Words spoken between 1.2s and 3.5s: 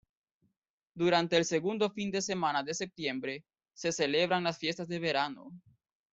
el segundo fin de semana de septiembre,